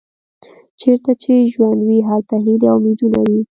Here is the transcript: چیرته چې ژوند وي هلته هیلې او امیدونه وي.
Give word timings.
چیرته 0.79 1.11
چې 1.21 1.31
ژوند 1.53 1.79
وي 1.87 1.99
هلته 2.09 2.35
هیلې 2.45 2.67
او 2.71 2.77
امیدونه 2.81 3.19
وي. 3.29 3.41